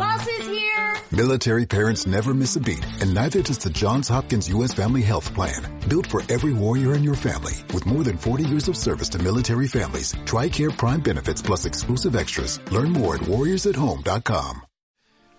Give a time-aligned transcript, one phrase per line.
[0.00, 0.96] Bus is here.
[1.12, 4.72] Military parents never miss a beat, and neither does the Johns Hopkins U.S.
[4.72, 5.60] Family Health Plan.
[5.90, 9.18] Built for every warrior in your family, with more than 40 years of service to
[9.18, 12.58] military families, TRICARE Prime benefits plus exclusive extras.
[12.72, 14.62] Learn more at warriorsathome.com.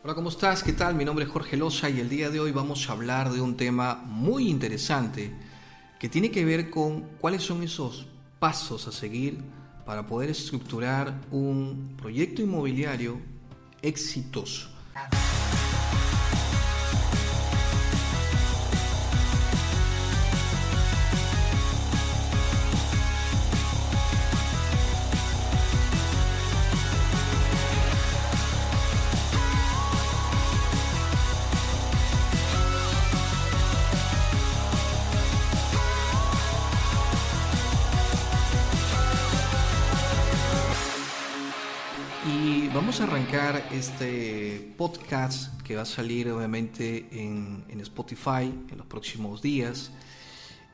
[0.04, 0.62] Hola, ¿cómo estás?
[0.62, 0.94] ¿Qué tal?
[0.94, 3.58] Mi nombre es Jorge Loza y el día de hoy vamos a hablar de un
[3.58, 5.34] tema muy interesante
[6.00, 8.06] que tiene que ver con cuáles son esos
[8.38, 9.40] pasos a seguir
[9.88, 13.32] para poder estructurar un proyecto inmobiliario
[13.82, 14.70] exitoso.
[43.32, 49.90] Arrancar este podcast que va a salir obviamente en, en Spotify en los próximos días.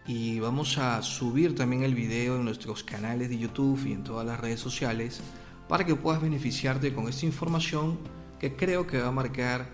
[0.07, 4.25] Y vamos a subir también el video en nuestros canales de YouTube y en todas
[4.25, 5.21] las redes sociales
[5.67, 7.99] para que puedas beneficiarte con esta información
[8.39, 9.69] que creo que va a marcar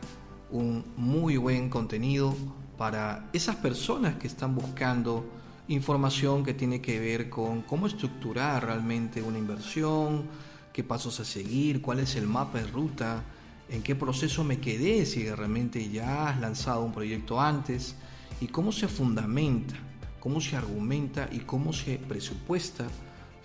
[0.52, 2.36] un muy buen contenido
[2.78, 5.26] para esas personas que están buscando
[5.70, 10.28] información que tiene que ver con cómo estructurar realmente una inversión,
[10.74, 13.24] qué pasos a seguir, cuál es el mapa de ruta,
[13.70, 17.96] en qué proceso me quedé si realmente ya has lanzado un proyecto antes
[18.42, 19.76] y cómo se fundamenta,
[20.20, 22.88] cómo se argumenta y cómo se presupuesta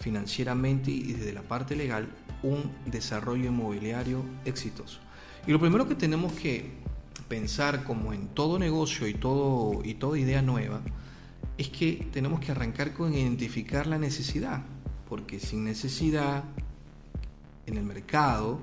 [0.00, 2.08] financieramente y desde la parte legal
[2.42, 5.00] un desarrollo inmobiliario exitoso.
[5.46, 6.72] Y lo primero que tenemos que
[7.28, 10.80] pensar como en todo negocio y, todo, y toda idea nueva
[11.58, 14.62] es que tenemos que arrancar con identificar la necesidad,
[15.08, 16.44] porque sin necesidad
[17.68, 18.60] en el mercado,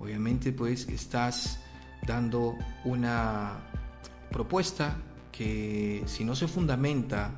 [0.00, 1.60] obviamente pues estás
[2.06, 3.58] dando una
[4.30, 4.96] propuesta
[5.32, 7.32] que si no se fundamenta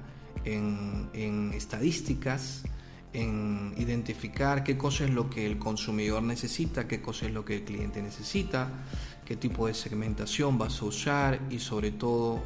[0.45, 2.63] en, en, estadísticas,
[3.13, 7.57] en identificar qué cosa es lo que el consumidor necesita, qué cosa es lo que
[7.57, 8.71] el cliente necesita,
[9.25, 12.43] qué tipo de segmentación vas a usar y sobre todo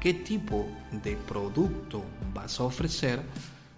[0.00, 0.66] qué tipo
[1.02, 2.04] de producto
[2.34, 3.22] vas a ofrecer,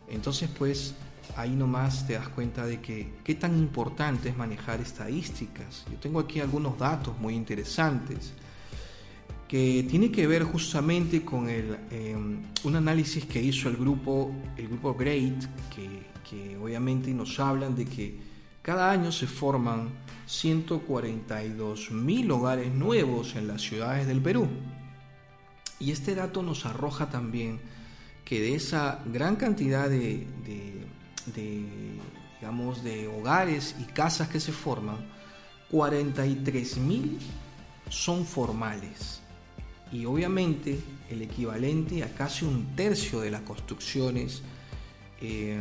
[0.09, 0.94] entonces pues
[1.36, 5.84] ahí nomás te das cuenta de que qué tan importante es manejar estadísticas.
[5.91, 8.32] Yo tengo aquí algunos datos muy interesantes
[9.48, 14.69] que tiene que ver justamente con el, eh, un análisis que hizo el grupo, el
[14.69, 18.16] grupo Great, que, que obviamente nos hablan de que
[18.62, 19.88] cada año se forman
[20.26, 24.46] 142 mil hogares nuevos en las ciudades del Perú.
[25.80, 27.58] Y este dato nos arroja también
[28.24, 30.79] que de esa gran cantidad de, de
[31.34, 31.64] de,
[32.41, 34.98] digamos, de hogares y casas que se forman,
[35.70, 37.18] 43 mil
[37.88, 39.20] son formales.
[39.92, 40.78] Y obviamente
[41.10, 44.42] el equivalente a casi un tercio de las construcciones
[45.20, 45.60] eh,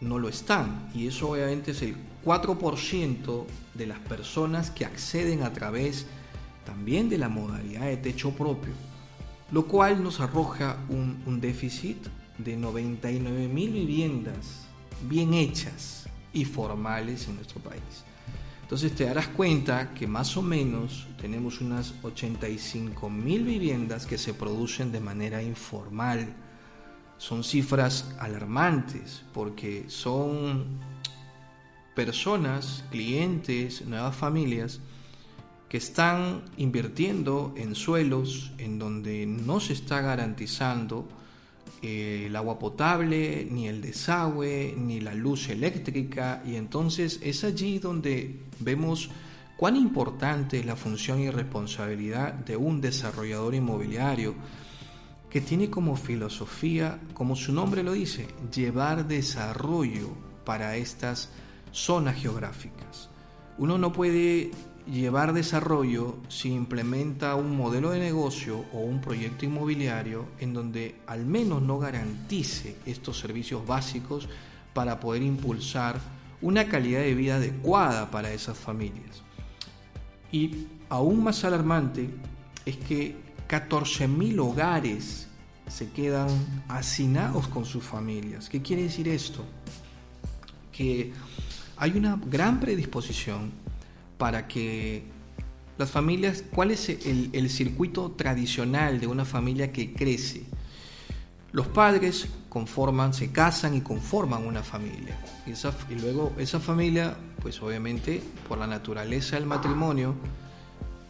[0.00, 0.90] no lo están.
[0.94, 3.44] Y eso obviamente es el 4%
[3.74, 6.06] de las personas que acceden a través
[6.64, 8.72] también de la modalidad de techo propio.
[9.50, 11.98] Lo cual nos arroja un, un déficit
[12.38, 14.66] de 99 mil viviendas
[15.08, 18.04] bien hechas y formales en nuestro país.
[18.62, 24.32] Entonces te darás cuenta que más o menos tenemos unas 85 mil viviendas que se
[24.32, 26.34] producen de manera informal.
[27.18, 30.80] Son cifras alarmantes porque son
[31.94, 34.80] personas, clientes, nuevas familias
[35.68, 41.06] que están invirtiendo en suelos en donde no se está garantizando
[41.82, 47.78] eh, el agua potable, ni el desagüe, ni la luz eléctrica, y entonces es allí
[47.80, 49.10] donde vemos
[49.56, 54.34] cuán importante es la función y responsabilidad de un desarrollador inmobiliario
[55.28, 60.10] que tiene como filosofía, como su nombre lo dice, llevar desarrollo
[60.44, 61.30] para estas
[61.72, 63.08] zonas geográficas.
[63.58, 64.50] Uno no puede
[64.86, 71.24] llevar desarrollo si implementa un modelo de negocio o un proyecto inmobiliario en donde al
[71.26, 74.28] menos no garantice estos servicios básicos
[74.74, 76.00] para poder impulsar
[76.40, 79.22] una calidad de vida adecuada para esas familias.
[80.32, 82.10] Y aún más alarmante
[82.64, 83.16] es que
[83.48, 85.28] 14.000 hogares
[85.68, 86.28] se quedan
[86.68, 88.48] hacinados con sus familias.
[88.48, 89.44] ¿Qué quiere decir esto?
[90.72, 91.12] Que
[91.76, 93.61] hay una gran predisposición
[94.22, 95.02] para que
[95.78, 100.44] las familias, ¿cuál es el, circuito tradicional de una familia que crece?
[101.50, 105.18] Los padres conforman, se casan y conforman una familia.
[105.44, 105.50] Y,
[105.92, 110.14] y luego esa familia, pues obviamente por la naturaleza del matrimonio,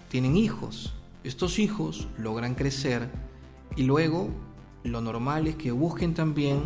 [0.09, 0.95] tienen hijos.
[1.23, 3.11] Estos hijos logran crecer
[3.77, 4.31] y luego
[4.85, 6.63] lo normal es que busquen también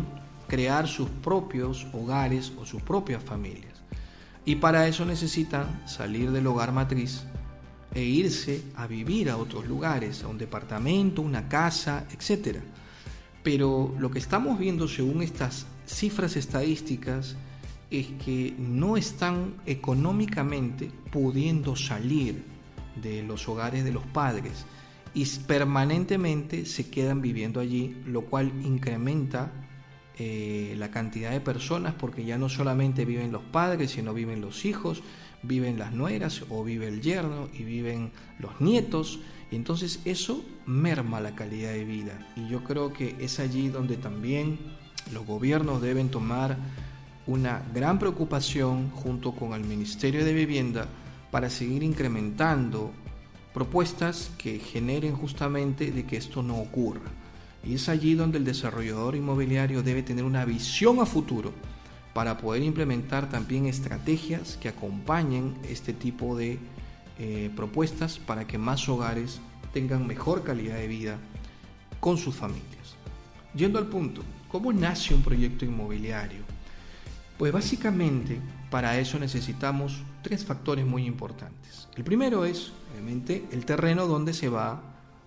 [0.47, 3.76] crear sus propios hogares o sus propias familias.
[4.47, 7.23] Y para eso necesitan salir del hogar matriz
[7.93, 12.59] e irse a vivir a otros lugares, a un departamento, una casa, etc.
[13.43, 17.35] Pero lo que estamos viendo según estas cifras estadísticas
[17.91, 22.41] es que no están económicamente pudiendo salir
[23.01, 24.65] de los hogares de los padres
[25.13, 29.51] y permanentemente se quedan viviendo allí, lo cual incrementa
[30.19, 34.65] eh, la cantidad de personas porque ya no solamente viven los padres, sino viven los
[34.65, 35.03] hijos,
[35.43, 39.19] viven las nueras o vive el yerno y viven los nietos.
[39.51, 42.27] Y entonces eso merma la calidad de vida.
[42.35, 44.57] Y yo creo que es allí donde también
[45.13, 46.57] los gobiernos deben tomar
[47.27, 50.87] una gran preocupación junto con el Ministerio de Vivienda
[51.29, 52.91] para seguir incrementando
[53.53, 57.11] propuestas que generen justamente de que esto no ocurra.
[57.63, 61.53] Y es allí donde el desarrollador inmobiliario debe tener una visión a futuro
[62.13, 66.57] para poder implementar también estrategias que acompañen este tipo de
[67.19, 69.39] eh, propuestas para que más hogares
[69.73, 71.17] tengan mejor calidad de vida
[71.99, 72.95] con sus familias.
[73.53, 76.41] Yendo al punto, ¿cómo nace un proyecto inmobiliario?
[77.37, 78.39] Pues básicamente
[78.71, 81.87] para eso necesitamos tres factores muy importantes.
[81.95, 84.81] El primero es, obviamente, el terreno donde se va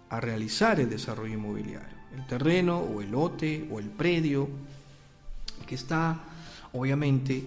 [0.09, 2.00] a realizar el desarrollo inmobiliario.
[2.15, 4.49] El terreno o el lote o el predio
[5.67, 6.19] que está,
[6.73, 7.45] obviamente,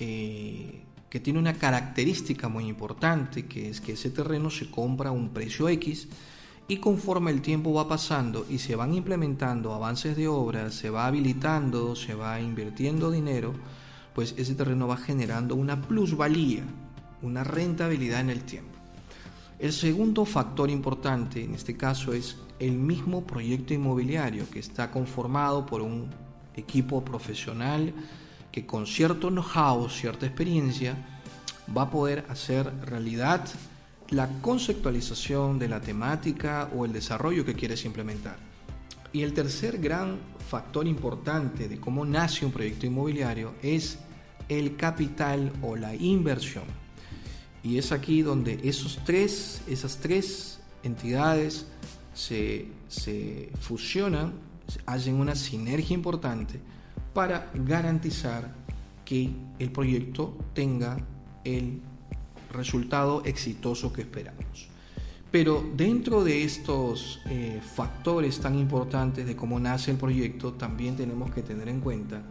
[0.00, 5.12] eh, que tiene una característica muy importante, que es que ese terreno se compra a
[5.12, 6.08] un precio X
[6.66, 11.06] y conforme el tiempo va pasando y se van implementando avances de obras, se va
[11.06, 13.52] habilitando, se va invirtiendo dinero,
[14.14, 16.64] pues ese terreno va generando una plusvalía,
[17.22, 18.70] una rentabilidad en el tiempo.
[19.58, 25.66] El segundo factor importante en este caso es el mismo proyecto inmobiliario que está conformado
[25.66, 26.08] por un
[26.56, 27.92] equipo profesional
[28.50, 30.96] que con cierto know-how, cierta experiencia,
[31.76, 33.44] va a poder hacer realidad
[34.10, 38.36] la conceptualización de la temática o el desarrollo que quieres implementar.
[39.12, 40.18] Y el tercer gran
[40.48, 43.98] factor importante de cómo nace un proyecto inmobiliario es
[44.48, 46.64] el capital o la inversión.
[47.62, 51.66] Y es aquí donde esos tres, esas tres entidades
[52.14, 54.32] se, se fusionan,
[54.86, 56.58] hacen una sinergia importante
[57.12, 58.54] para garantizar
[59.04, 60.96] que el proyecto tenga
[61.44, 61.80] el
[62.50, 64.68] resultado exitoso que esperamos.
[65.30, 71.32] Pero dentro de estos eh, factores tan importantes de cómo nace el proyecto, también tenemos
[71.32, 72.22] que tener en cuenta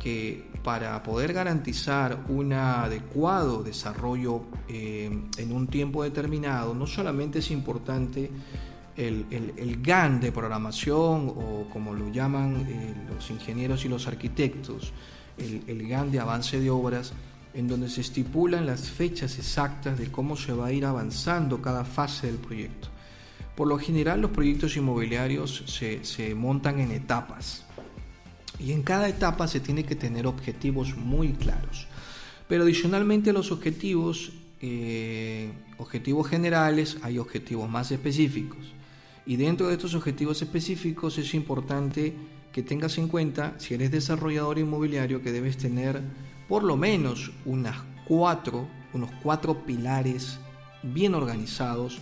[0.00, 7.52] que para poder garantizar un adecuado desarrollo eh, en un tiempo determinado, no solamente es
[7.52, 8.30] importante
[8.96, 14.92] el, el, GAN de programación o como lo llaman eh, los ingenieros y los arquitectos,
[15.38, 17.12] el, el GAN de avance de obras,
[17.54, 21.84] en donde se estipulan las fechas exactas de cómo se va a ir avanzando cada
[21.84, 22.88] fase del proyecto.
[23.54, 27.64] Por lo general los proyectos inmobiliarios se, se montan en etapas
[28.58, 31.86] y en cada etapa se tiene que tener objetivos muy claros.
[32.48, 38.74] Pero adicionalmente los objetivos, eh, objetivos generales, hay objetivos más específicos.
[39.26, 42.14] Y dentro de estos objetivos específicos es importante
[42.52, 46.00] que tengas en cuenta, si eres desarrollador inmobiliario, que debes tener
[46.48, 47.76] por lo menos unas
[48.06, 50.38] cuatro, unos cuatro pilares
[50.82, 51.98] bien organizados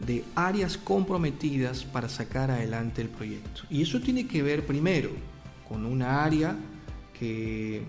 [0.00, 3.62] de áreas comprometidas para sacar adelante el proyecto.
[3.70, 5.10] Y eso tiene que ver primero
[5.68, 6.56] con una área
[7.16, 7.82] que,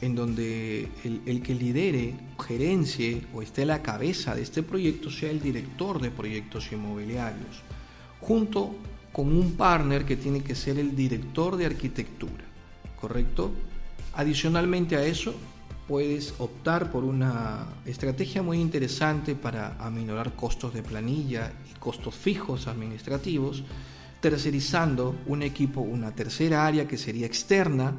[0.00, 5.10] en donde el, el, que lidere, gerencie o esté a la cabeza de este proyecto
[5.10, 7.62] sea el director de proyectos inmobiliarios,
[8.20, 8.74] junto
[9.12, 12.44] con un partner que tiene que ser el director de arquitectura,
[13.00, 13.50] ¿correcto?
[14.14, 15.34] Adicionalmente a eso,
[15.88, 22.68] puedes optar por una estrategia muy interesante para aminorar costos de planilla y costos fijos
[22.68, 23.64] administrativos
[24.20, 27.92] tercerizando un equipo, una tercera área que sería externa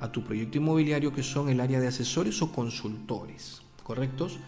[0.00, 4.38] a tu proyecto inmobiliario, que son el área de asesores o consultores, ¿correctos?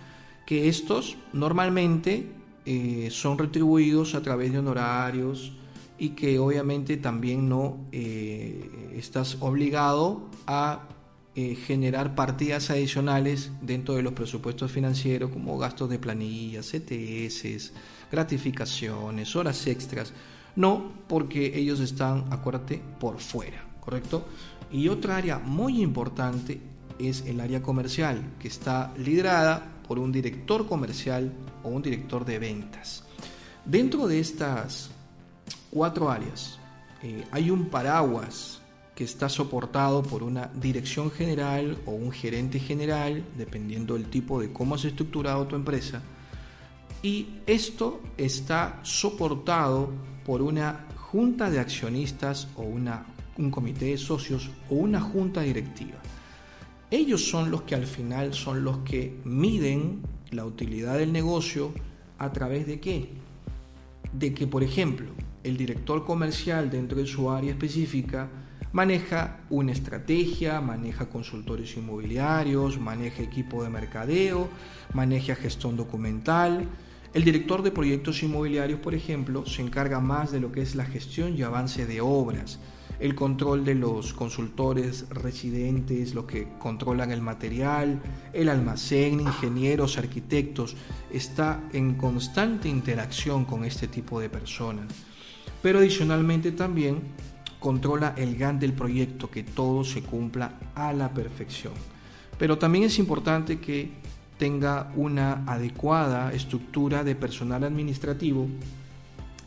[0.44, 2.26] Que estos normalmente
[2.67, 5.52] eh, son retribuidos a través de honorarios
[5.99, 10.88] y que obviamente también no eh, estás obligado a
[11.35, 17.73] eh, generar partidas adicionales dentro de los presupuestos financieros como gastos de planilla, CTS,
[18.11, 20.12] gratificaciones, horas extras
[20.57, 24.26] no, porque ellos están, acuérdate, por fuera, ¿correcto?
[24.71, 26.61] Y otra área muy importante
[26.99, 31.32] es el área comercial, que está liderada por un director comercial
[31.64, 33.02] o un director de ventas.
[33.64, 34.88] Dentro de estas
[35.68, 36.61] cuatro áreas
[37.02, 38.62] eh, hay un paraguas
[38.94, 44.52] que está soportado por una dirección general o un gerente general, dependiendo del tipo de
[44.52, 46.00] cómo has estructurado tu empresa.
[47.02, 49.90] Y esto está soportado
[50.25, 53.06] por una junta de accionistas o una,
[53.38, 55.99] un comité de socios o una junta directiva.
[56.90, 61.73] Ellos son los que al final son los que miden la utilidad del negocio
[62.18, 63.11] a través de qué?
[64.12, 65.06] De que, por ejemplo,
[65.44, 68.28] el director comercial dentro de su área específica
[68.73, 74.49] maneja una estrategia, maneja consultores inmobiliarios, maneja equipo de mercadeo,
[74.92, 76.66] maneja gestión documental.
[77.14, 80.87] El director de proyectos inmobiliarios, por ejemplo, se encarga más de lo que es la
[80.87, 82.59] gestión y avance de obras
[83.00, 88.00] el control de los consultores residentes, los que controlan el material,
[88.35, 90.76] el almacén, ingenieros, arquitectos,
[91.11, 94.92] está en constante interacción con este tipo de personas.
[95.62, 97.00] Pero adicionalmente también
[97.59, 101.73] controla el GAN del proyecto, que todo se cumpla a la perfección.
[102.38, 103.90] Pero también es importante que
[104.38, 108.47] tenga una adecuada estructura de personal administrativo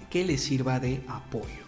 [0.10, 1.62] que le sirva de apoyo.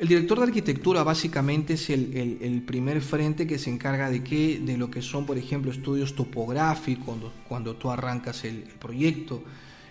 [0.00, 4.78] El director de arquitectura básicamente es el, primer frente que se encarga de qué, de
[4.78, 9.42] lo que son, por ejemplo, estudios topográficos cuando, tú arrancas el, proyecto,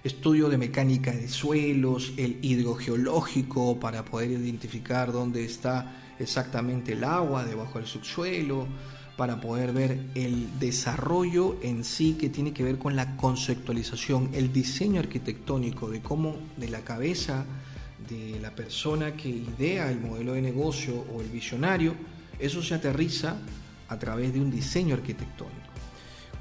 [0.04, 7.46] estudio de mecánica de suelos, el hidrogeológico para poder identificar dónde está exactamente el agua
[7.46, 8.66] debajo del subsuelo,
[9.16, 14.52] para poder ver el desarrollo en sí que tiene que ver con la conceptualización, el
[14.52, 17.46] diseño arquitectónico de cómo de la cabeza
[18.42, 21.94] la persona que idea el modelo de negocio o el visionario,
[22.40, 23.38] eso se aterriza
[23.88, 25.58] a través de un diseño arquitectónico.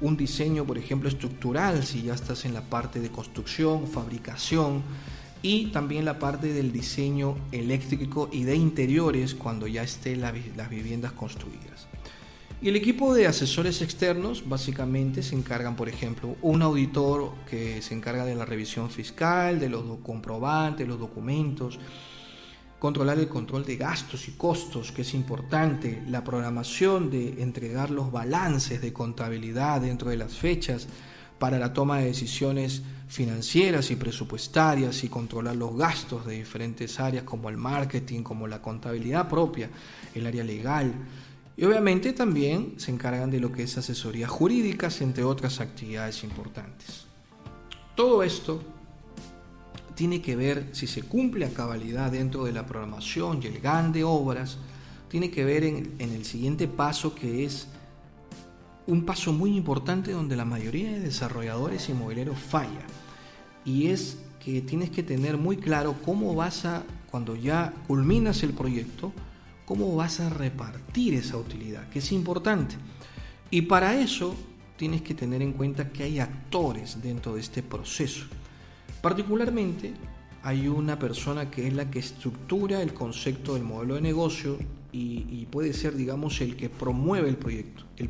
[0.01, 4.83] Un diseño, por ejemplo, estructural, si ya estás en la parte de construcción, fabricación,
[5.41, 11.13] y también la parte del diseño eléctrico y de interiores cuando ya estén las viviendas
[11.13, 11.88] construidas.
[12.61, 17.93] Y el equipo de asesores externos básicamente se encargan, por ejemplo, un auditor que se
[17.93, 21.79] encarga de la revisión fiscal, de los comprobantes, los documentos,
[22.77, 28.11] controlar el control de gastos y costos, que es importante, la programación de entregar los
[28.11, 30.85] balances de contabilidad dentro de las fechas
[31.39, 37.23] para la toma de decisiones financieras y presupuestarias y controlar los gastos de diferentes áreas
[37.23, 39.69] como el marketing, como la contabilidad propia,
[40.13, 40.93] el área legal
[41.59, 47.03] y obviamente también se encargan de lo que es asesoría jurídica, entre otras actividades importantes.
[47.97, 48.63] Todo esto
[49.93, 53.91] tiene que ver si se cumple a cabalidad dentro de la programación y el GAN
[53.91, 54.57] de obras,
[55.09, 57.67] tiene que ver en, en el siguiente paso que es
[58.87, 62.85] un paso muy importante donde la mayoría de desarrolladores inmobiliarios falla.
[63.65, 68.53] Y es que tienes que tener muy claro cómo vas a, cuando ya culminas el
[68.53, 69.11] proyecto,
[69.69, 72.73] cómo vas a repartir esa utilidad, que es importante.
[73.51, 74.35] Y para eso
[74.77, 78.25] tienes que tener en cuenta que hay actores dentro de este proceso.
[78.99, 79.93] Particularmente
[80.41, 84.57] hay una persona que es la que estructura el concepto del modelo de negocio
[84.91, 88.09] y, puede ser, digamos, el que promueve el proyecto, el,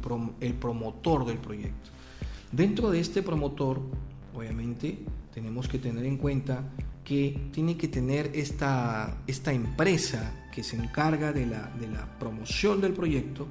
[0.53, 1.89] promotor del proyecto.
[2.53, 3.81] Dentro de este promotor,
[4.33, 4.97] obviamente,
[5.33, 6.63] tenemos que tener en cuenta
[7.09, 12.79] que tiene que tener esta, esta empresa que se encarga de la, de la promoción
[12.81, 13.47] del proyecto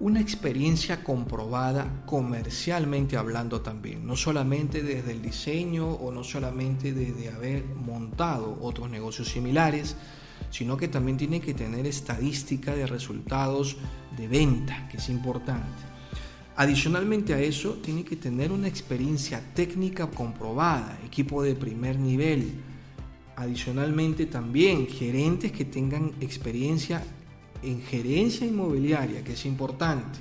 [0.00, 7.30] una experiencia comprobada comercialmente hablando también, no solamente desde el diseño o no solamente desde
[7.30, 9.96] haber montado otros negocios similares,
[10.50, 13.78] sino que también tiene que tener estadística de resultados
[14.14, 15.84] de venta, que es importante.
[16.54, 22.68] Adicionalmente a eso, tiene que tener una experiencia técnica comprobada, equipo de primer nivel,
[23.40, 27.02] Adicionalmente también gerentes que tengan experiencia
[27.62, 30.18] en gerencia inmobiliaria, que es importante,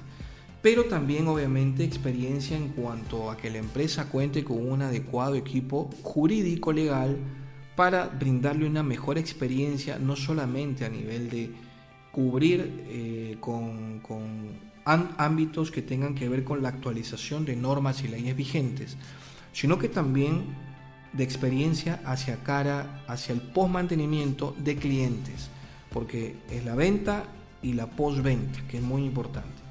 [0.61, 5.89] pero también obviamente experiencia en cuanto a que la empresa cuente con un adecuado equipo
[6.01, 7.17] jurídico legal
[7.75, 11.51] para brindarle una mejor experiencia, no solamente a nivel de
[12.13, 14.47] cubrir eh, con, con
[14.85, 18.95] ámbitos que tengan que ver con la actualización de normas y leyes vigentes,
[19.51, 20.68] sino que también
[21.13, 25.49] de experiencia hacia cara, hacia el post mantenimiento de clientes,
[25.91, 27.25] porque es la venta
[27.61, 29.61] y la postventa, que es muy importante.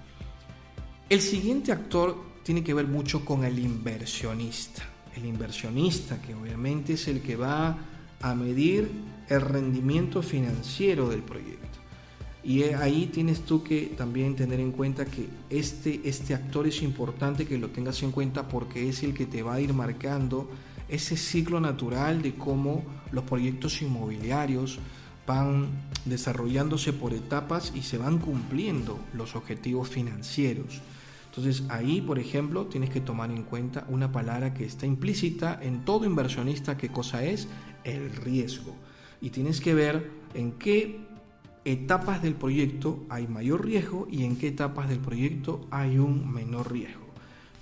[1.08, 4.82] El siguiente actor tiene que ver mucho con el inversionista.
[5.16, 7.78] El inversionista, que obviamente es el que va
[8.20, 8.90] a medir
[9.28, 11.78] el rendimiento financiero del proyecto.
[12.44, 17.46] Y ahí tienes tú que también tener en cuenta que este, este actor es importante
[17.46, 20.48] que lo tengas en cuenta porque es el que te va a ir marcando
[20.88, 24.78] ese ciclo natural de cómo los proyectos inmobiliarios
[25.26, 25.68] van
[26.06, 30.80] desarrollándose por etapas y se van cumpliendo los objetivos financieros.
[31.26, 35.84] Entonces ahí, por ejemplo, tienes que tomar en cuenta una palabra que está implícita en
[35.84, 37.46] todo inversionista, ¿qué cosa es?
[37.84, 38.74] El riesgo.
[39.20, 41.00] Y tienes que ver en qué
[41.64, 46.72] etapas del proyecto hay mayor riesgo y en qué etapas del proyecto hay un menor
[46.72, 47.07] riesgo.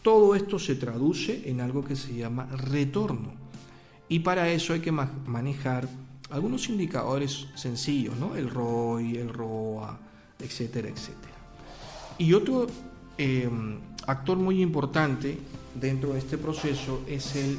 [0.07, 3.33] Todo esto se traduce en algo que se llama retorno.
[4.09, 5.89] Y para eso hay que manejar
[6.31, 8.37] algunos indicadores sencillos, ¿no?
[8.37, 9.99] El ROI, el ROA,
[10.39, 11.35] etcétera, etcétera.
[12.19, 12.69] Y otro
[13.19, 13.51] eh,
[14.07, 15.41] actor muy importante
[15.75, 17.59] dentro de este proceso es el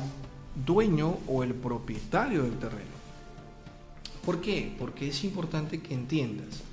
[0.66, 2.96] dueño o el propietario del terreno.
[4.26, 4.74] ¿Por qué?
[4.80, 6.64] Porque es importante que entiendas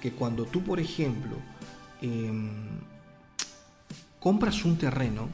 [0.00, 1.36] que cuando tú, por ejemplo,
[2.00, 2.48] em,
[4.20, 5.28] compras un terreno,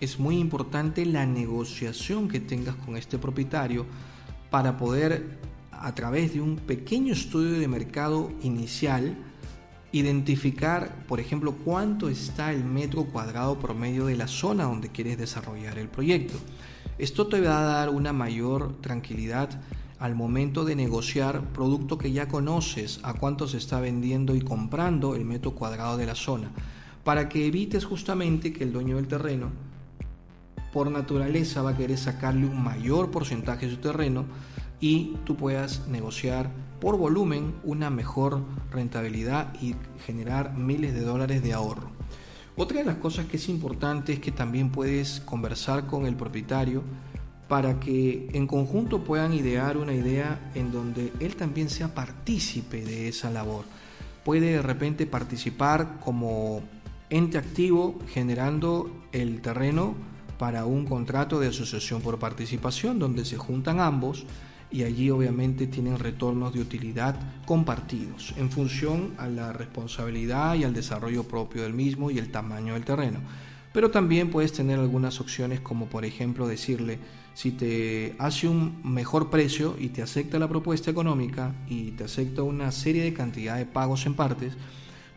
[0.00, 3.86] es muy importante la negociación que tengas con este propietario
[4.50, 5.38] para poder
[5.70, 9.16] a través de un pequeño estudio de mercado inicial,
[9.92, 15.78] identificar, por ejemplo, cuánto está el metro cuadrado promedio de la zona donde quieres desarrollar
[15.78, 16.34] el proyecto.
[16.98, 19.50] Esto te va a dar una mayor tranquilidad
[19.98, 25.14] al momento de negociar producto que ya conoces, a cuánto se está vendiendo y comprando
[25.14, 26.50] el metro cuadrado de la zona,
[27.08, 29.50] para que evites justamente que el dueño del terreno,
[30.74, 34.26] por naturaleza, va a querer sacarle un mayor porcentaje de su terreno
[34.78, 36.50] y tú puedas negociar
[36.82, 39.74] por volumen una mejor rentabilidad y
[40.04, 41.88] generar miles de dólares de ahorro.
[42.56, 46.82] Otra de las cosas que es importante es que también puedes conversar con el propietario
[47.48, 53.08] para que en conjunto puedan idear una idea en donde él también sea partícipe de
[53.08, 53.64] esa labor.
[54.26, 56.60] Puede de repente participar como
[57.10, 59.94] ente activo generando el terreno
[60.38, 64.24] para un contrato de asociación por participación donde se juntan ambos
[64.70, 70.74] y allí obviamente tienen retornos de utilidad compartidos en función a la responsabilidad y al
[70.74, 73.20] desarrollo propio del mismo y el tamaño del terreno.
[73.72, 76.98] Pero también puedes tener algunas opciones como por ejemplo decirle
[77.34, 82.42] si te hace un mejor precio y te acepta la propuesta económica y te acepta
[82.42, 84.54] una serie de cantidad de pagos en partes,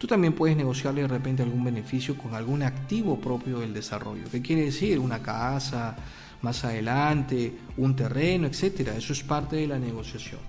[0.01, 4.23] tú también puedes negociarle de repente algún beneficio con algún activo propio del desarrollo.
[4.31, 4.97] ¿Qué quiere decir?
[4.97, 5.95] Una casa,
[6.41, 8.95] más adelante, un terreno, etcétera.
[8.95, 10.39] Eso es parte de la negociación.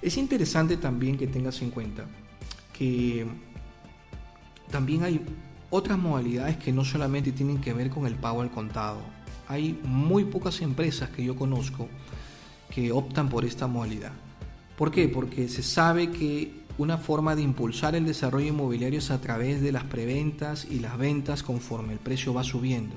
[0.00, 2.04] Es interesante también que tengas en cuenta
[2.72, 3.26] que
[4.70, 5.20] también hay
[5.70, 9.00] otras modalidades que no solamente tienen que ver con el pago al contado.
[9.48, 11.88] Hay muy pocas empresas que yo conozco
[12.72, 14.12] que optan por esta modalidad.
[14.76, 15.08] ¿Por qué?
[15.08, 19.70] Porque se sabe que una forma de impulsar el desarrollo inmobiliario es a través de
[19.70, 22.94] las preventas y las ventas conforme el precio va subiendo.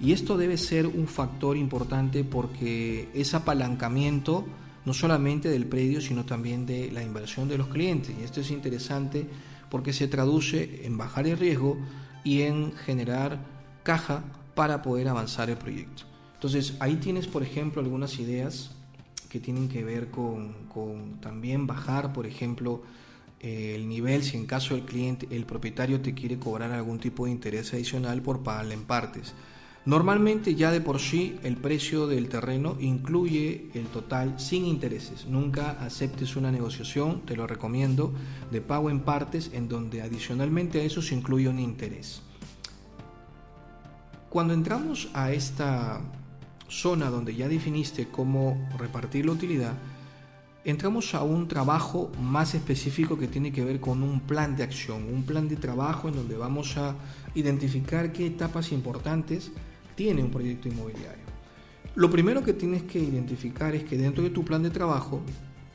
[0.00, 4.46] Y esto debe ser un factor importante porque es apalancamiento
[4.84, 8.14] no solamente del predio, sino también de la inversión de los clientes.
[8.18, 9.28] Y esto es interesante
[9.70, 11.78] porque se traduce en bajar el riesgo
[12.24, 13.38] y en generar
[13.82, 16.02] caja para poder avanzar el proyecto.
[16.34, 18.72] Entonces ahí tienes, por ejemplo, algunas ideas
[19.28, 22.82] que tienen que ver con, con también bajar, por ejemplo,
[23.40, 27.32] el nivel si en caso el cliente, el propietario te quiere cobrar algún tipo de
[27.32, 29.34] interés adicional por pagarle en partes.
[29.86, 35.24] Normalmente ya de por sí el precio del terreno incluye el total sin intereses.
[35.26, 38.12] Nunca aceptes una negociación, te lo recomiendo,
[38.50, 42.20] de pago en partes en donde adicionalmente a eso se incluye un interés.
[44.28, 46.02] Cuando entramos a esta
[46.68, 49.72] zona donde ya definiste cómo repartir la utilidad,
[50.64, 55.04] entramos a un trabajo más específico que tiene que ver con un plan de acción,
[55.04, 56.96] un plan de trabajo en donde vamos a
[57.34, 59.52] identificar qué etapas importantes
[59.94, 61.24] tiene un proyecto inmobiliario.
[61.94, 65.22] Lo primero que tienes que identificar es que dentro de tu plan de trabajo,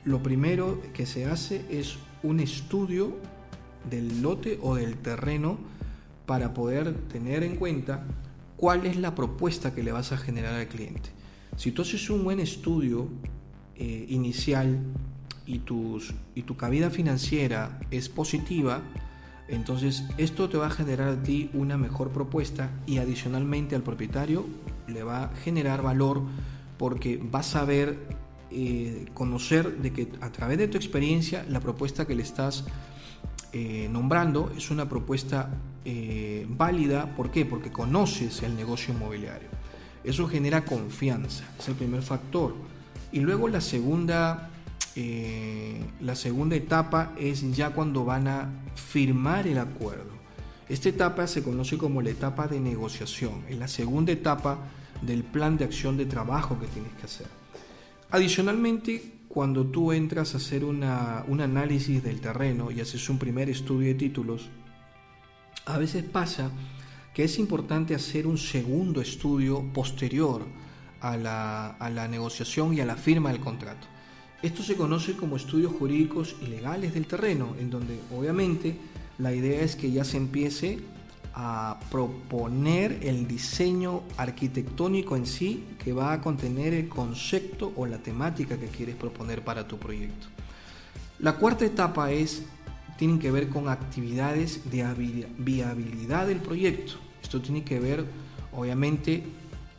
[0.06, 3.18] lo primero que se hace es un estudio
[3.90, 5.58] del lote o del terreno
[6.26, 8.06] para poder tener en cuenta
[8.56, 11.10] cuál es la propuesta que le vas a generar al cliente.
[11.58, 13.10] Si tú haces un buen estudio
[13.78, 14.80] eh, inicial
[15.46, 18.82] y, tus, y tu cabida financiera es positiva,
[19.48, 24.46] entonces esto te va a generar a ti una mejor propuesta y adicionalmente al propietario
[24.88, 26.22] le va a generar valor
[26.78, 28.00] porque vas a ver,
[28.50, 32.64] eh, conocer de que a través de tu experiencia la propuesta que le estás
[33.54, 35.50] eh, nombrando es una propuesta
[36.48, 37.16] válida.
[37.16, 37.46] ¿Por qué?
[37.46, 39.50] Porque conoces el negocio inmobiliario.
[40.06, 42.56] Eso genera confianza, es el primer factor.
[43.16, 44.52] Y luego la segunda
[44.98, 50.12] eh, la segunda etapa es ya cuando van a firmar el acuerdo.
[50.68, 54.58] Esta etapa se conoce como la etapa de negociación, es la segunda etapa
[55.02, 57.28] del plan de acción de trabajo que tienes que hacer.
[58.12, 63.50] Adicionalmente, cuando tú entras a hacer una, un análisis del terreno y haces un primer
[63.50, 64.50] estudio de títulos,
[65.66, 66.52] a veces pasa
[67.14, 70.46] que es importante hacer un segundo estudio posterior
[71.06, 73.86] a la, a la negociación y a la firma del contrato.
[74.42, 78.76] Esto se conoce como estudios jurídicos y legales del terreno, en donde obviamente
[79.20, 80.80] la idea es que ya se empiece
[81.36, 88.00] a proponer el diseño arquitectónico en sí que va a contener el concepto o la
[88.00, 90.28] temática que quieres proponer para tu proyecto.
[91.20, 92.44] La cuarta etapa es
[92.98, 94.84] tienen que ver con actividades de
[95.38, 96.94] viabilidad del proyecto.
[97.22, 98.06] Esto tiene que ver
[98.54, 99.24] obviamente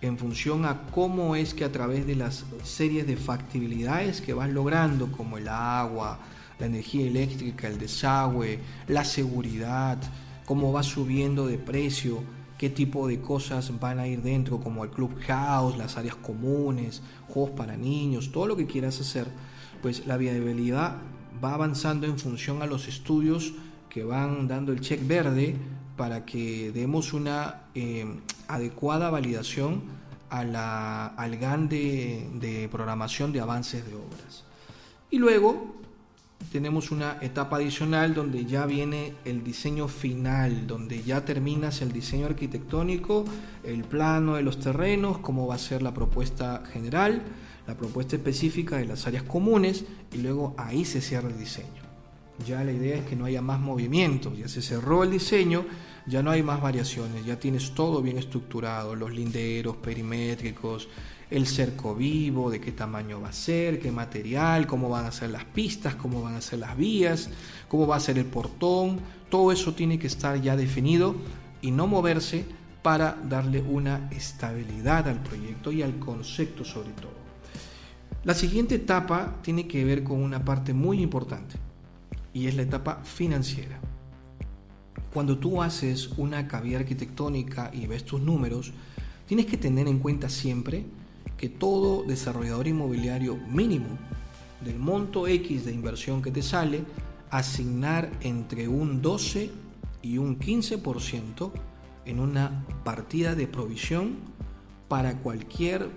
[0.01, 4.51] en función a cómo es que a través de las series de factibilidades que vas
[4.51, 6.19] logrando como el agua,
[6.59, 9.99] la energía eléctrica, el desagüe, la seguridad,
[10.45, 12.23] cómo va subiendo de precio,
[12.59, 17.51] qué tipo de cosas van a ir dentro, como el clubhouse, las áreas comunes, juegos
[17.53, 19.27] para niños, todo lo que quieras hacer,
[19.83, 20.99] pues la viabilidad
[21.43, 23.53] va avanzando en función a los estudios
[23.91, 25.57] que van dando el check verde
[25.97, 28.07] para que demos una eh,
[28.49, 29.83] adecuada validación
[30.31, 34.45] a la, al GAN de, de programación de avances de obras.
[35.11, 35.77] Y luego
[36.53, 42.27] tenemos una etapa adicional donde ya viene el diseño final, donde ya terminas el diseño
[42.27, 43.25] arquitectónico,
[43.65, 47.23] el plano de los terrenos, cómo va a ser la propuesta general,
[47.67, 51.86] la propuesta específica de las áreas comunes y luego ahí se cierra el diseño.
[52.45, 55.65] Ya la idea es que no haya más movimiento, ya se cerró el diseño,
[56.07, 60.89] ya no hay más variaciones, ya tienes todo bien estructurado, los linderos perimétricos,
[61.31, 65.31] el cerco vivo, de qué tamaño va a ser, qué material, cómo van a ser
[65.31, 67.31] las pistas, cómo van a ser las vías,
[67.69, 71.17] cómo va a ser el portón, todo eso tiene que estar ya definido
[71.63, 72.45] y no moverse
[72.83, 77.17] para darle una estabilidad al proyecto y al concepto sobre todo.
[78.25, 81.66] La siguiente etapa tiene que ver con una parte muy importante
[82.37, 83.81] y es la etapa financiera.
[85.11, 88.75] Cuando tú haces una cavidad arquitectónica y ves tus números,
[89.25, 90.85] tienes que tener en cuenta siempre
[91.39, 93.87] que todo desarrollador inmobiliario mínimo
[94.63, 96.85] del monto X de inversión que te sale,
[97.31, 99.51] asignar entre un 12
[100.03, 101.53] y un 15%
[102.05, 104.17] en una partida de provisión
[104.89, 105.89] para cualquier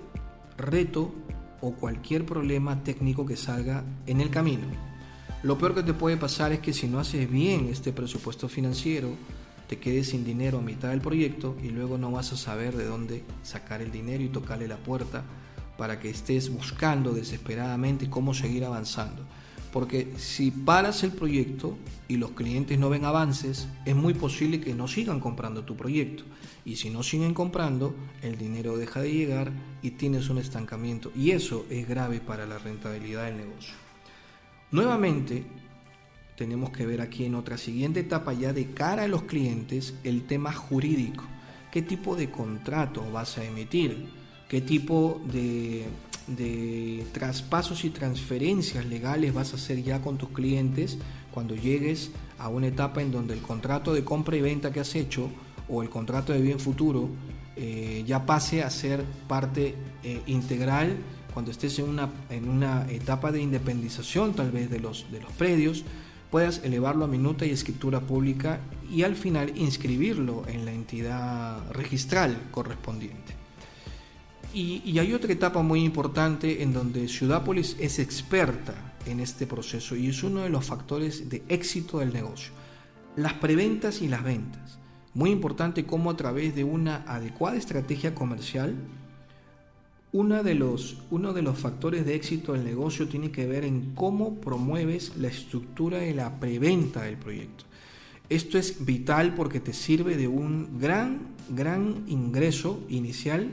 [0.57, 1.13] reto
[1.59, 4.88] o cualquier problema técnico que salga en el camino.
[5.41, 9.11] Lo peor que te puede pasar es que si no haces bien este presupuesto financiero,
[9.69, 12.83] te quedes sin dinero a mitad del proyecto y luego no vas a saber de
[12.83, 15.23] dónde sacar el dinero y tocarle la puerta
[15.77, 19.23] para que estés buscando desesperadamente cómo seguir avanzando.
[19.71, 21.77] Porque si paras el proyecto
[22.09, 26.23] y los clientes no ven avances, es muy posible que no sigan comprando tu proyecto.
[26.65, 31.13] Y si no siguen comprando, el dinero deja de llegar y tienes un estancamiento.
[31.15, 33.88] Y eso es grave para la rentabilidad del negocio.
[34.71, 35.43] Nuevamente,
[36.35, 40.23] tenemos que ver aquí en otra siguiente etapa ya de cara a los clientes el
[40.27, 41.23] tema jurídico.
[41.71, 44.07] ¿Qué tipo de contrato vas a emitir?
[44.47, 45.85] ¿Qué tipo de,
[46.27, 50.97] de traspasos y transferencias legales vas a hacer ya con tus clientes
[51.31, 54.95] cuando llegues a una etapa en donde el contrato de compra y venta que has
[54.95, 55.29] hecho
[55.67, 57.09] o el contrato de bien futuro
[57.55, 60.97] eh, ya pase a ser parte eh, integral
[61.33, 65.31] cuando estés en una, en una etapa de independización tal vez de los, de los
[65.33, 65.83] predios
[66.29, 68.59] puedas elevarlo a minuta y escritura pública
[68.91, 73.35] y al final inscribirlo en la entidad registral correspondiente.
[74.53, 79.95] Y, y, hay otra etapa muy importante en donde Ciudápolis es experta en este proceso
[79.95, 82.51] y es uno de los factores de éxito del negocio.
[83.15, 84.79] Las preventas y las ventas.
[85.13, 88.75] Muy importante cómo a través de una adecuada estrategia comercial
[90.11, 93.93] uno de, los, uno de los factores de éxito del negocio tiene que ver en
[93.93, 97.65] cómo promueves la estructura de la preventa del proyecto.
[98.27, 103.49] Esto es vital porque te sirve de un gran, gran ingreso inicial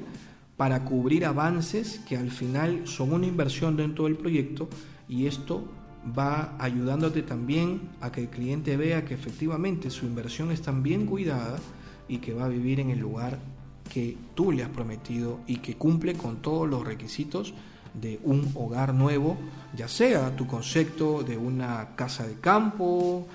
[0.57, 4.69] para cubrir avances que al final son una inversión dentro del proyecto
[5.09, 5.65] y esto
[6.19, 11.59] va ayudándote también a que el cliente vea que efectivamente su inversión está bien cuidada
[12.09, 13.39] y que va a vivir en el lugar
[13.93, 17.55] que tú le has prometido y que cumple con todos los requisitos
[17.95, 19.37] de un hogar nuevo,
[19.75, 23.27] ya sea tu concepto de una casa de campo,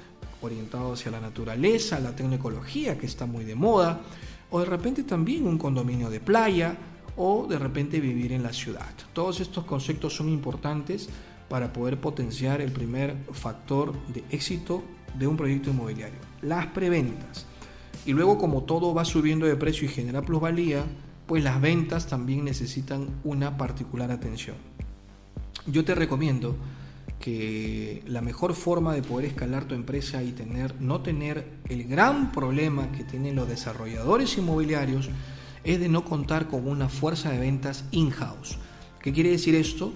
[0.42, 4.02] orientado hacia la naturaleza, la tecnología que está muy de moda,
[4.50, 6.76] o de repente también un condominio de playa,
[7.18, 8.90] o de repente vivir en la ciudad.
[9.14, 11.10] Todos estos conceptos son importantes
[11.50, 14.84] para poder potenciar el primer factor de éxito
[15.18, 17.46] de un proyecto inmobiliario, las preventas.
[18.06, 20.84] Y luego como todo va subiendo de precio y genera plusvalía,
[21.28, 24.58] pues las ventas también necesitan una particular atención.
[25.68, 26.56] yo te recomiendo
[27.20, 32.32] que la mejor forma de poder escalar tu empresa y tener, no tener el gran
[32.32, 35.10] problema que tienen los desarrolladores inmobiliarios
[35.64, 38.58] es de no contar con una fuerza de ventas in-house.
[39.02, 39.94] ¿Qué quiere decir esto?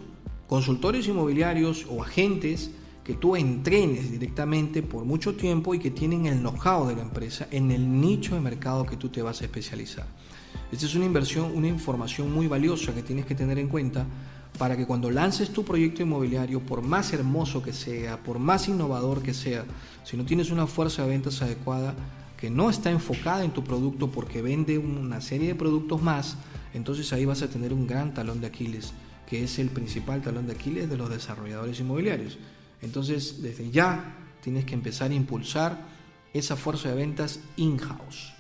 [0.48, 2.72] Consultores inmobiliarios o agentes
[3.06, 7.48] que tú entrenes directamente por mucho tiempo y que tienen el know-how de la empresa
[7.52, 10.08] en el nicho de mercado que tú te vas a especializar.
[10.72, 14.08] Esta es una inversión, una información muy valiosa que tienes que tener en cuenta
[14.58, 19.22] para que cuando lances tu proyecto inmobiliario, por más hermoso que sea, por más innovador
[19.22, 19.66] que sea,
[20.04, 21.94] si no tienes una fuerza de ventas adecuada,
[22.38, 26.38] que no está enfocada en tu producto porque vende una serie de productos más,
[26.74, 28.94] entonces ahí vas a tener un gran talón de Aquiles,
[29.28, 32.40] que es el principal talón de Aquiles de los desarrolladores inmobiliarios.
[32.82, 35.88] Entonces, desde ya tienes que empezar a impulsar
[36.34, 38.34] esa fuerza de ventas in-house.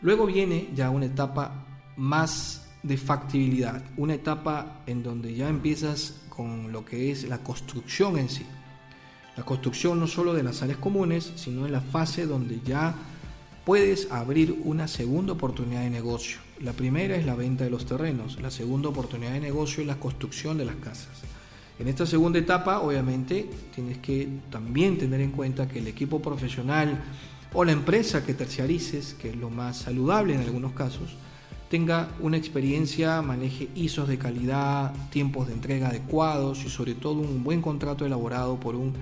[0.00, 1.64] Luego viene ya una etapa
[1.96, 8.18] más de factibilidad, una etapa en donde ya empiezas con lo que es la construcción
[8.18, 8.44] en sí.
[9.36, 12.94] La construcción no solo de las áreas comunes, sino en la fase donde ya
[13.64, 16.38] puedes abrir una segunda oportunidad de negocio.
[16.60, 19.98] La primera es la venta de los terrenos, la segunda oportunidad de negocio es la
[19.98, 21.22] construcción de las casas.
[21.82, 27.02] En esta segunda etapa, obviamente, tienes que también tener en cuenta que el equipo profesional
[27.52, 31.16] o la empresa que terciarices, que es lo más saludable en algunos casos,
[31.68, 37.42] tenga una experiencia, maneje ISOs de calidad, tiempos de entrega adecuados y sobre todo un
[37.42, 38.92] buen contrato elaborado por un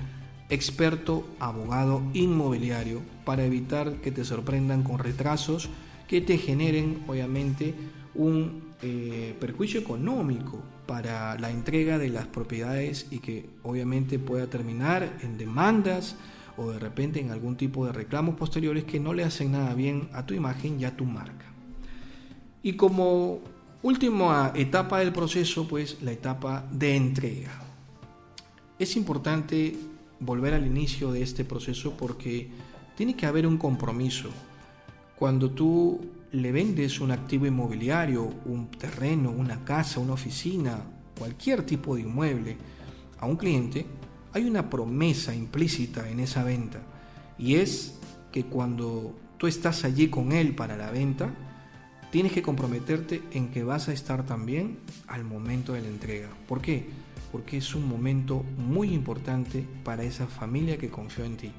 [0.49, 5.69] experto abogado inmobiliario para evitar que te sorprendan con retrasos
[6.09, 7.75] que te generen obviamente
[8.15, 15.19] un eh, perjuicio económico para la entrega de las propiedades y que obviamente pueda terminar
[15.23, 16.17] en demandas
[16.57, 20.09] o de repente en algún tipo de reclamos posteriores que no le hacen nada bien
[20.13, 21.45] a tu imagen y a tu marca.
[22.65, 23.39] Y como
[23.85, 27.53] última etapa del proceso, pues la etapa de entrega.
[28.77, 29.77] Es importante
[30.19, 32.49] volver al inicio de este proceso porque
[32.97, 34.29] tiene que haber un compromiso.
[35.15, 36.01] Cuando tú
[36.33, 40.79] le vendes un activo inmobiliario, un terreno, una casa, una oficina,
[41.19, 42.57] cualquier tipo de inmueble
[43.19, 43.85] a un cliente,
[44.33, 46.81] hay una promesa implícita en esa venta
[47.37, 47.99] y es
[48.31, 51.35] que cuando tú estás allí con él para la venta,
[52.11, 56.29] tienes que comprometerte en que vas a estar también al momento de la entrega.
[56.47, 56.87] ¿Por qué?
[57.33, 61.53] Porque es un momento muy importante para esa familia que confió en ti.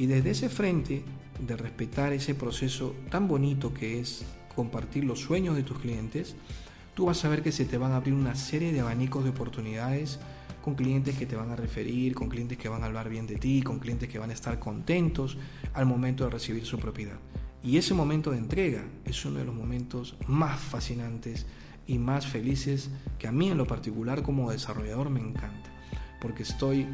[0.00, 1.02] Y desde ese frente
[1.46, 4.24] de respetar ese proceso tan bonito que es
[4.56, 6.36] compartir los sueños de tus clientes,
[6.94, 9.28] tú vas a ver que se te van a abrir una serie de abanicos de
[9.28, 10.18] oportunidades
[10.62, 13.36] con clientes que te van a referir, con clientes que van a hablar bien de
[13.36, 15.36] ti, con clientes que van a estar contentos
[15.74, 17.18] al momento de recibir su propiedad.
[17.62, 21.44] Y ese momento de entrega es uno de los momentos más fascinantes
[21.86, 25.70] y más felices que a mí en lo particular como desarrollador me encanta,
[26.22, 26.86] porque estoy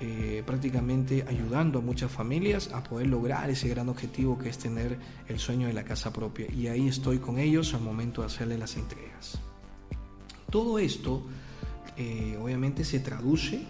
[0.00, 4.98] eh, prácticamente ayudando a muchas familias a poder lograr ese gran objetivo que es tener
[5.28, 6.46] el sueño de la casa propia.
[6.52, 9.40] Y ahí estoy con ellos al momento de hacerle las entregas.
[10.50, 11.22] Todo esto
[11.96, 13.62] eh, obviamente se traduce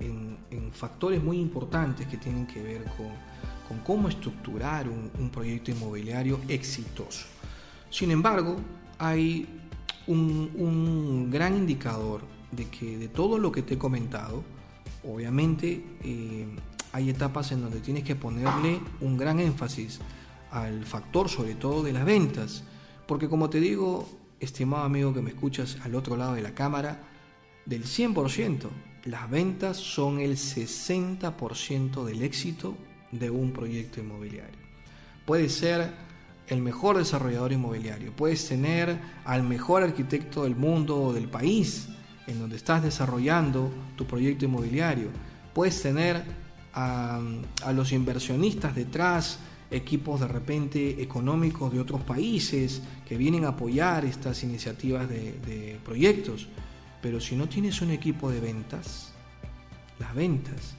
[0.00, 3.08] en factores muy importantes que tienen que ver con
[3.68, 7.26] con cómo estructurar un, proyecto inmobiliario exitoso.
[7.90, 8.56] Sin embargo,
[8.98, 9.46] hay
[10.06, 14.42] un, gran indicador de que de todo lo que te he comentado,
[15.08, 16.46] obviamente eh,
[16.92, 20.00] hay etapas en donde tienes que ponerle un gran énfasis
[20.50, 22.64] al factor sobre todo de las ventas,
[23.06, 24.08] porque como te digo,
[24.40, 27.02] estimado amigo que me escuchas al otro lado de la cámara,
[27.64, 28.68] del 100%,
[29.04, 32.76] las ventas son el 60% del éxito
[33.10, 34.58] de un proyecto inmobiliario.
[35.26, 35.92] Puedes ser
[36.48, 41.88] el mejor desarrollador inmobiliario, puedes tener al mejor arquitecto del mundo o del país
[42.28, 45.08] en donde estás desarrollando tu proyecto inmobiliario,
[45.54, 46.22] puedes tener
[46.74, 47.20] a,
[47.74, 54.42] los inversionistas detrás, equipos de repente económicos de otros países que vienen a apoyar estas
[54.44, 56.46] iniciativas de, proyectos,
[57.02, 59.12] pero si no tienes un equipo de ventas,
[59.98, 60.74] las ventas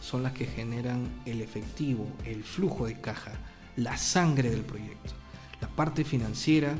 [0.00, 3.32] son las que generan el efectivo, el flujo de caja,
[3.76, 5.12] la sangre del proyecto,
[5.60, 6.74] la parte financiera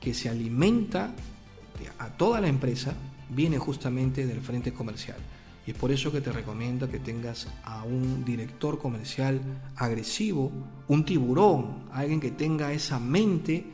[0.00, 1.12] que se alimenta
[1.98, 2.94] a toda la empresa
[3.28, 5.18] viene justamente del frente comercial.
[5.66, 9.40] Y es por eso que te recomiendo que tengas a un director comercial
[9.76, 10.52] agresivo,
[10.88, 13.64] un tiburón, alguien que tenga esa mente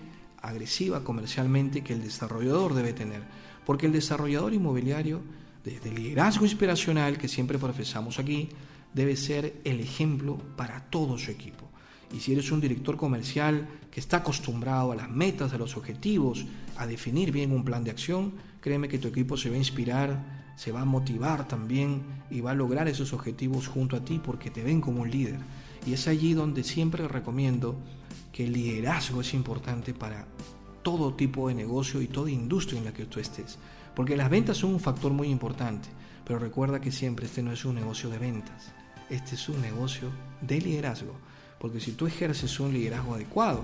[0.41, 3.23] agresiva comercialmente que el desarrollador debe tener.
[3.67, 5.21] Porque el desarrollador inmobiliario,
[5.65, 8.49] desde el liderazgo inspiracional que siempre profesamos aquí,
[8.95, 11.70] debe ser el ejemplo para todo su equipo.
[12.13, 16.45] Y si eres un director comercial que está acostumbrado a las metas, a los objetivos,
[16.77, 20.41] a definir bien un plan de acción, créeme que tu equipo se va a inspirar
[20.61, 24.51] se va a motivar también y va a lograr esos objetivos junto a ti porque
[24.51, 25.39] te ven como un líder.
[25.87, 27.77] Y es allí donde siempre recomiendo
[28.31, 30.27] que el liderazgo es importante para
[30.83, 33.59] todo tipo de negocio y toda industria en la que tú estés.
[33.97, 35.89] Porque las ventas son un factor muy importante,
[36.27, 38.71] pero recuerda que siempre este no es un negocio de ventas,
[39.09, 40.11] este es un negocio
[40.43, 41.15] de liderazgo.
[41.61, 43.63] Porque si tú ejerces un liderazgo adecuado,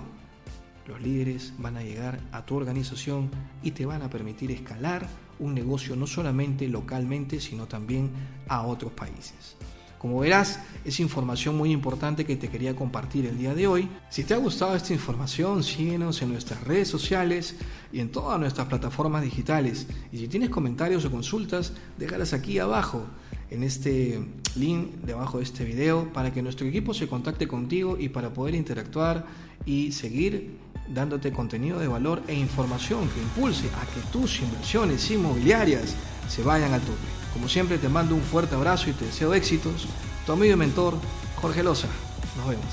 [0.86, 3.30] los líderes van a llegar a tu organización
[3.62, 8.10] y te van a permitir escalar un negocio no solamente localmente, sino también
[8.48, 9.56] a otros países.
[9.98, 13.88] Como verás, es información muy importante que te quería compartir el día de hoy.
[14.10, 17.56] Si te ha gustado esta información, síguenos en nuestras redes sociales
[17.92, 19.86] y en todas nuestras plataformas digitales.
[20.12, 23.06] Y si tienes comentarios o consultas, déjalas aquí abajo,
[23.50, 24.20] en este
[24.56, 28.54] link debajo de este video, para que nuestro equipo se contacte contigo y para poder
[28.54, 29.26] interactuar
[29.64, 30.56] y seguir
[30.88, 35.94] dándote contenido de valor e información que impulse a que tus inversiones inmobiliarias
[36.28, 36.98] se vayan al tope.
[37.32, 39.86] Como siempre te mando un fuerte abrazo y te deseo éxitos.
[40.24, 40.94] Tu amigo y mentor,
[41.40, 41.88] Jorge Loza.
[42.36, 42.64] Nos vemos.